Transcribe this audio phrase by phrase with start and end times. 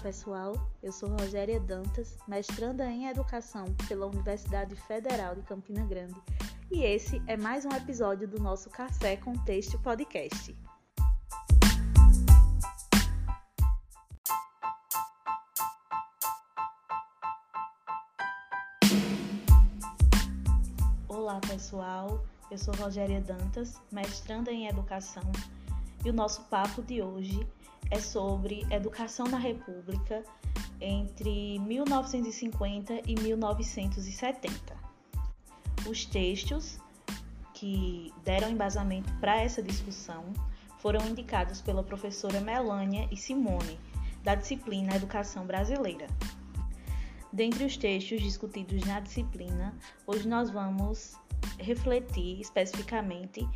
[0.00, 6.20] pessoal, eu sou Rogéria Dantas, mestranda em Educação pela Universidade Federal de Campina Grande,
[6.70, 10.54] e esse é mais um episódio do nosso Café com Texto Podcast.
[21.08, 25.24] Olá pessoal, eu sou Rogéria Dantas, mestranda em Educação,
[26.04, 27.46] e o nosso papo de hoje
[27.90, 30.22] é sobre educação na República
[30.80, 34.76] entre 1950 e 1970.
[35.88, 36.78] Os textos
[37.54, 40.24] que deram embasamento para essa discussão
[40.78, 43.78] foram indicados pela professora Melânia e Simone,
[44.22, 46.06] da disciplina Educação Brasileira.
[47.32, 49.74] Dentre os textos discutidos na disciplina,
[50.06, 51.16] hoje nós vamos
[51.58, 53.46] refletir especificamente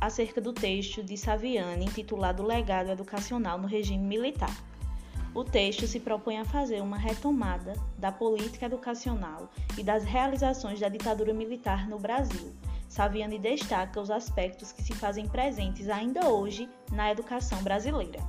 [0.00, 4.54] acerca do texto de Saviani intitulado Legado Educacional no Regime Militar.
[5.34, 10.88] O texto se propõe a fazer uma retomada da política educacional e das realizações da
[10.88, 12.52] ditadura militar no Brasil.
[12.88, 18.20] Saviani destaca os aspectos que se fazem presentes ainda hoje na educação brasileira.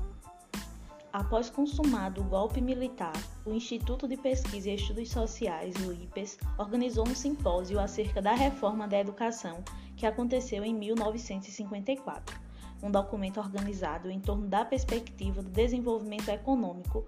[1.11, 7.07] Após consumado o golpe militar, o Instituto de Pesquisa e Estudos Sociais, o IPES, organizou
[7.07, 9.63] um simpósio acerca da reforma da educação
[9.99, 12.39] que aconteceu em 1954,
[12.81, 17.05] um documento organizado em torno da perspectiva do desenvolvimento econômico,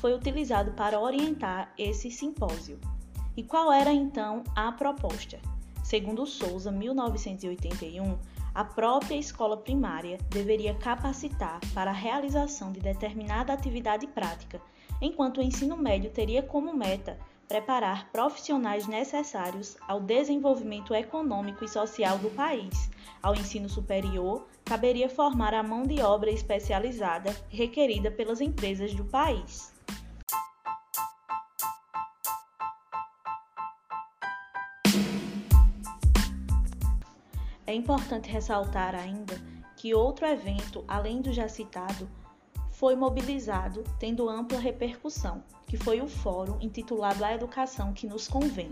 [0.00, 2.78] foi utilizado para orientar esse simpósio.
[3.36, 5.40] E qual era então a proposta?
[5.82, 8.16] Segundo Souza, 1981,
[8.54, 14.60] a própria escola primária deveria capacitar para a realização de determinada atividade prática,
[15.00, 22.18] enquanto o ensino médio teria como meta preparar profissionais necessários ao desenvolvimento econômico e social
[22.18, 22.90] do país.
[23.22, 29.72] Ao ensino superior, caberia formar a mão de obra especializada requerida pelas empresas do país.
[37.66, 39.34] É importante ressaltar ainda
[39.76, 42.08] que outro evento, além do já citado,
[42.78, 48.70] foi mobilizado, tendo ampla repercussão, que foi o fórum intitulado A Educação que nos convém.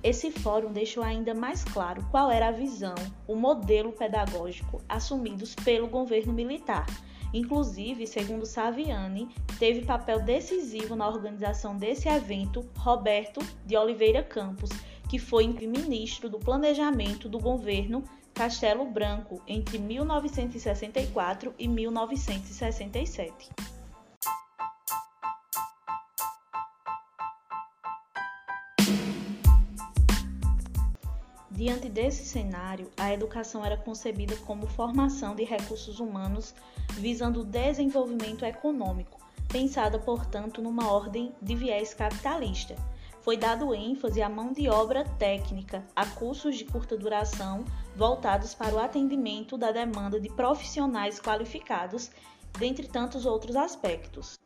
[0.00, 2.94] Esse fórum deixou ainda mais claro qual era a visão,
[3.26, 6.86] o modelo pedagógico assumidos pelo governo militar.
[7.34, 9.28] Inclusive, segundo Saviani,
[9.58, 14.70] teve papel decisivo na organização desse evento Roberto de Oliveira Campos,
[15.08, 23.50] que foi ministro do Planejamento do governo Castelo Branco entre 1964 e 1967.
[31.50, 36.54] Diante desse cenário, a educação era concebida como formação de recursos humanos
[36.94, 42.74] visando o desenvolvimento econômico, pensada, portanto, numa ordem de viés capitalista
[43.22, 47.64] foi dado ênfase à mão de obra técnica, a cursos de curta duração
[47.96, 52.10] voltados para o atendimento da demanda de profissionais qualificados,
[52.58, 54.38] dentre tantos outros aspectos.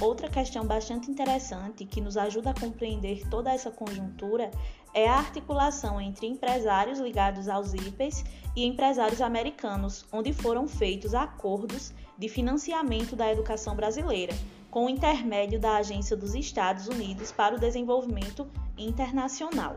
[0.00, 4.50] Outra questão bastante interessante que nos ajuda a compreender toda essa conjuntura
[4.92, 8.24] é a articulação entre empresários ligados aos IPES
[8.56, 14.34] e empresários americanos, onde foram feitos acordos de financiamento da educação brasileira,
[14.72, 19.76] com o intermédio da Agência dos Estados Unidos para o Desenvolvimento Internacional.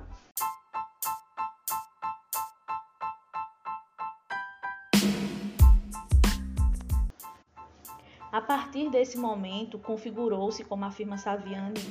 [8.32, 11.82] A partir desse momento, configurou-se, como afirma Saviani,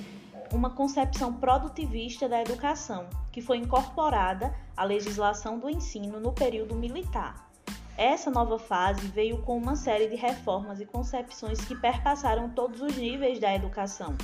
[0.50, 7.53] uma concepção produtivista da educação, que foi incorporada à legislação do ensino no período militar.
[7.96, 12.96] Essa nova fase veio com uma série de reformas e concepções que perpassaram todos os
[12.96, 14.16] níveis da educação.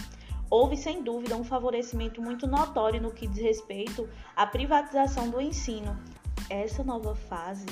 [0.51, 5.97] Houve, sem dúvida, um favorecimento muito notório no que diz respeito à privatização do ensino.
[6.49, 7.67] Essa nova fase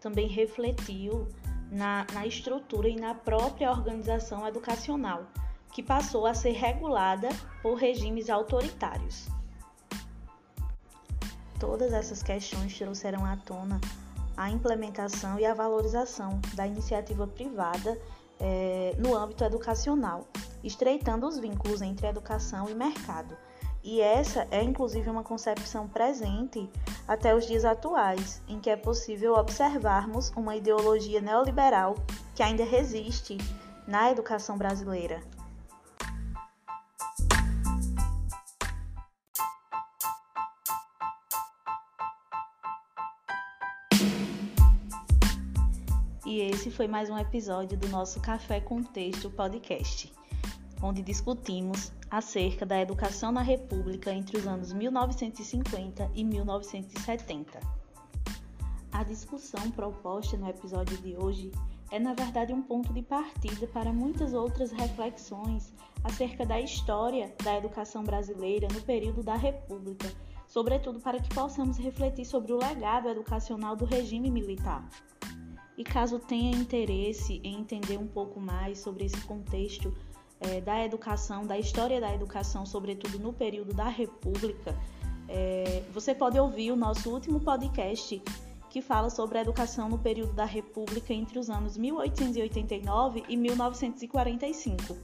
[0.00, 1.26] também refletiu
[1.68, 5.26] na, na estrutura e na própria organização educacional,
[5.72, 7.28] que passou a ser regulada
[7.60, 9.26] por regimes autoritários.
[11.58, 13.80] Todas essas questões trouxeram à tona
[14.40, 18.00] a implementação e a valorização da iniciativa privada
[18.40, 20.26] é, no âmbito educacional,
[20.64, 23.36] estreitando os vínculos entre educação e mercado.
[23.84, 26.70] E essa é inclusive uma concepção presente
[27.06, 31.96] até os dias atuais, em que é possível observarmos uma ideologia neoliberal
[32.34, 33.36] que ainda resiste
[33.86, 35.20] na educação brasileira,
[46.30, 50.12] E esse foi mais um episódio do nosso Café com Texto podcast.
[50.80, 57.58] onde discutimos acerca da educação na República entre os anos 1950 e 1970.
[58.92, 61.50] A discussão proposta no episódio de hoje
[61.90, 65.72] é, na verdade, um ponto de partida para muitas outras reflexões
[66.04, 70.08] acerca da história da educação brasileira no período da República,
[70.46, 74.88] sobretudo para que possamos refletir sobre o legado educacional do regime militar.
[75.76, 79.94] E caso tenha interesse em entender um pouco mais sobre esse contexto
[80.40, 84.76] é, da educação, da história da educação, sobretudo no período da República,
[85.28, 88.20] é, você pode ouvir o nosso último podcast
[88.68, 94.96] que fala sobre a educação no período da República entre os anos 1889 e 1945.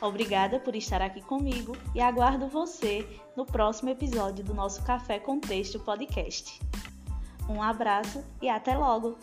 [0.00, 3.06] Obrigada por estar aqui comigo e aguardo você
[3.36, 6.60] no próximo episódio do nosso Café Contexto podcast.
[7.48, 9.16] Um abraço e até logo!